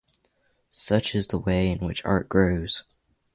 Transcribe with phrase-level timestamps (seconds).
[0.71, 2.83] Such is the way in which art grows.